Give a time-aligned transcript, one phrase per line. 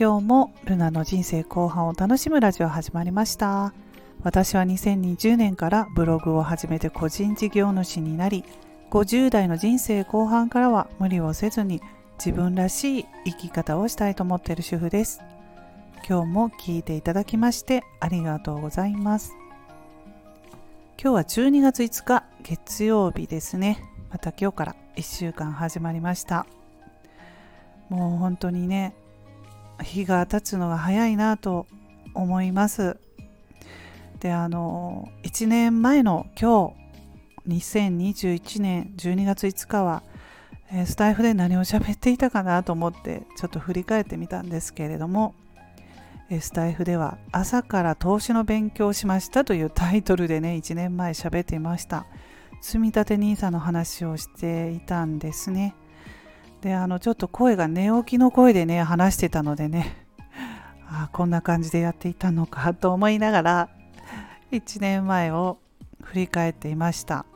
[0.00, 3.74] 今日もルナの人生後半を楽しむラジオ始まりました。
[4.22, 8.44] 私は2020年からブログを始めて個人事業主になり
[8.92, 11.82] 50代の人生後半からは無理をせずに
[12.16, 15.20] 自分らしい生き方をしたいと思っている主婦です。
[16.08, 19.34] 今日も聞いていただきましてありがとうございます。
[21.02, 23.82] 今日は12月5日月曜日ですね。
[24.12, 26.46] また今日から1週間始まりました。
[27.88, 28.94] もう本当にね
[29.82, 31.66] 日が経つのが早いなと
[32.14, 32.96] 思います。
[34.20, 36.74] であの1年前の今
[37.46, 40.02] 日2021年12月5日は、
[40.86, 45.34] スタイフで何を喋っていたかなと思ってちょっと振り返ってみたんですけれども、
[46.40, 52.06] スタイフでは「朝から投資の勉強をしました」というタイトルでね1年前喋っていました。
[52.60, 55.74] 積立 NISA の話をしていたんですね。
[56.60, 59.96] であのちょっと声が寝起きの声でね話してたのでね
[60.88, 63.68] あこんな感じでやっていたのかと思いながら
[64.50, 65.58] 1年前を
[66.02, 67.26] 振り返っていました。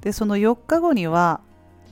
[0.00, 1.40] でその4日後には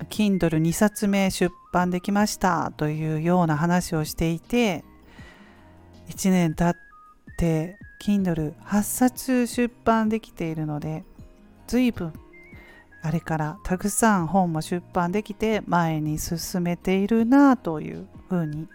[0.09, 4.84] Kindle2 冊目出版できましたというような話をしていて
[6.09, 11.05] 1年経って Kindle8 冊出版できているので
[11.67, 12.12] 随分
[13.03, 18.69] あれからたくさん本も出版できて前に進めているなというふうに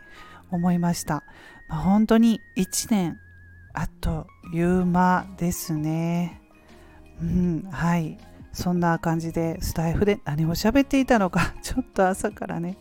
[0.51, 1.23] 思いました、
[1.67, 3.19] まあ、本当に1年
[3.73, 6.39] あっという間ですね。
[7.19, 8.17] うんはい。
[8.53, 12.77] そんな感じでスタイフで何を喋っていたのかちょっと朝からね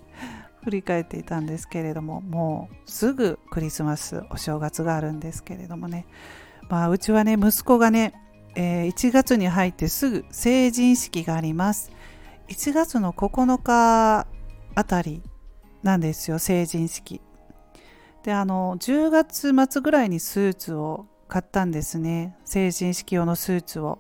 [0.65, 6.07] 振り返っていたんですけれどももうすぐクリスマスお正月があるんですけれどもね。
[6.69, 8.15] まあうちはね息子がね
[8.55, 11.91] えー、1月に入ってすぐ成人式があります。
[12.49, 14.27] 1月の9日
[14.75, 15.23] あたり
[15.83, 17.21] なんですよ、成人式。
[18.23, 22.37] で、あの、10月末ぐらいにスーツを買ったんですね。
[22.45, 23.99] 成人式用のスーツを。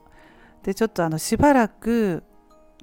[0.62, 2.22] で、ちょっとあの、しばらく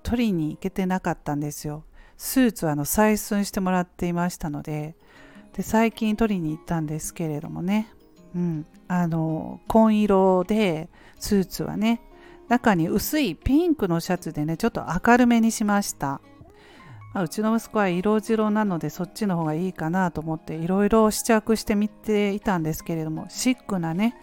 [0.04, 1.84] 取りに行けてなかったんですよ。
[2.18, 4.96] スーツはあの採寸してもらっていましたので、
[5.54, 7.88] で最近取りに行ったんですけれどもね、
[8.36, 12.02] うん、あの紺色でスーツはね
[12.48, 16.22] 中に薄いピンクのシャツでねちょっと明るめにしました、
[17.14, 24.16] まあ、うちの息子は色白なのでそっちの方がいいかなと思っていろいろ試着してみていたんですけれどもシックなね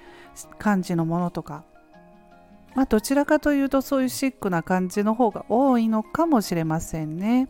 [0.59, 1.65] 感じのものとか。
[2.75, 7.49] まあどちらかというとそういうシックな感じの方が多いのかもしれませんね。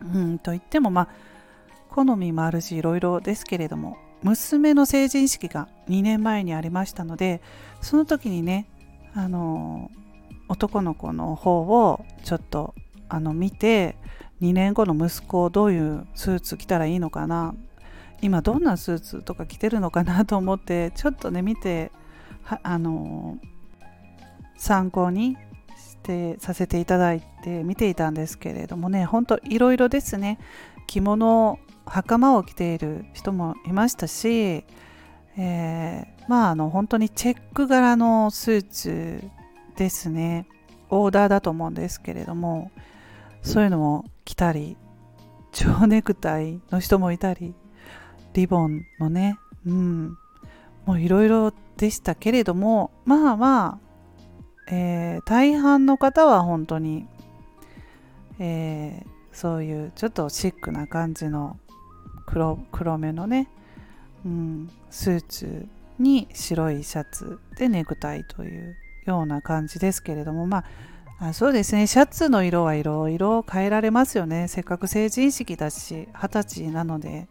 [0.00, 0.38] うん。
[0.40, 1.08] と言ってもまあ
[1.90, 3.98] 好みもあるしいろいろですけれども。
[4.26, 7.40] 娘の成人式が2年前にありましたので
[7.80, 8.68] その時にね
[9.14, 9.90] あの
[10.48, 12.74] 男の子の方をちょっと
[13.08, 13.96] あの見て
[14.42, 17.54] 2年後の息子をどういうスーツ着たらいいのかな
[18.20, 21.92] 今どんなスーツとか着てるのかなと思ってちょっとね見て
[22.62, 23.38] あの
[24.56, 25.36] 参考に
[25.76, 30.38] してさせていただいて見ていたんですけれどもねほんといろいろですね。
[30.86, 34.64] 着物袴を着ている人もいましたし、
[35.38, 39.22] えー、まああの本当にチェック柄のスーツ
[39.76, 40.46] ですね。
[40.90, 42.70] オーダーだと思うんですけれども
[43.42, 44.76] そういうのも着たり
[45.52, 47.54] 蝶ネクタイの人もいたり
[48.34, 50.18] リボンのねうん
[50.84, 53.80] もういろいろでしたけれどもまあま
[54.68, 57.06] あ、えー、大半の方は本当に、
[58.38, 61.58] えー、そういうちょっとシックな感じの
[62.26, 63.48] 黒黒目のね、
[64.24, 65.66] うん、スーツ
[65.98, 68.76] に白いシャツでネクタイという
[69.06, 70.64] ような感じですけれどもま
[71.18, 71.86] あそうですね。
[71.86, 74.48] シャツの色はいろいろ変えられますよね。
[74.48, 77.26] せっかく成人式だし二十歳なので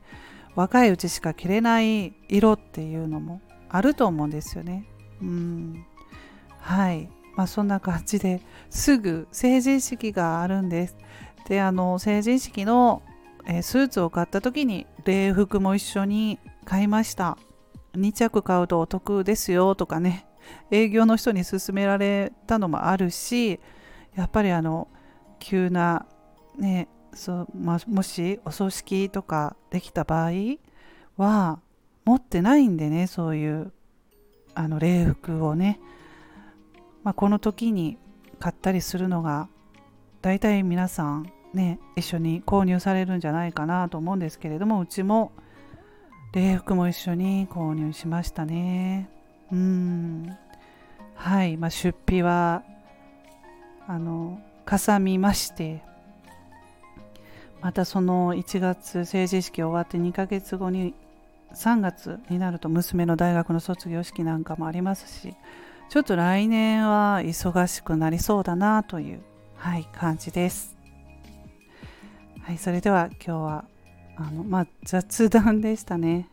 [0.55, 4.85] 若いうちしか着れない色っていうのもあると思うんですよね。
[5.21, 5.85] うん。
[6.59, 7.09] はい。
[7.35, 8.41] まあそんな感じで
[8.71, 10.95] すぐ成人式があるんです。
[11.47, 13.03] であの成人式の
[13.47, 17.37] えー、スーツを買った時に礼服も一緒に買いました。
[17.93, 20.27] 2着買うとお得ですよとかね。
[20.71, 23.59] 営業の人に勧められたのもあるし
[24.15, 24.87] やっぱりあの
[25.39, 26.05] 急な
[26.57, 30.31] ねそうまもしお葬式とかできた場合
[31.17, 31.59] は
[32.03, 33.71] 持ってないんでねそういう
[34.53, 35.79] あの礼服をね、
[37.03, 37.97] まあ、この時に
[38.39, 39.49] 買ったりするのが
[40.21, 45.31] 大体皆さんね一緒に購入されるんじゃないかなと思うんですけれどもうちも
[46.33, 49.09] 礼服も一緒に購入しましたね。
[49.53, 50.35] うん。
[51.15, 52.63] はい、まあ、出費は
[53.87, 55.81] あのかさみまして
[57.61, 60.93] またその1月成人式終わって2ヶ月後に
[61.53, 65.33] 3月になると娘の大学の卒業式なんかもありますし
[65.89, 69.21] ちょっと来年は忙しくなりそうだなという、
[69.55, 70.74] はい、感じです。
[72.45, 73.65] はい、それでは今日は
[74.17, 76.29] あの、まあ、雑談でしたね。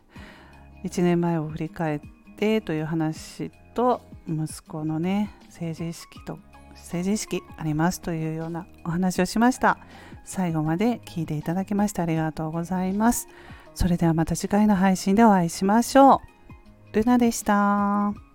[0.84, 2.00] 1年前を振り返っ
[2.36, 6.38] てという話と息子のね成人式と
[6.74, 9.78] 成人式ありますというようなお話をしました
[10.26, 13.28] 最後まで聞いていただきましてありがとうございます
[13.74, 16.20] それではまた次回の配信でお会いしましょ
[16.92, 18.31] うルナでした。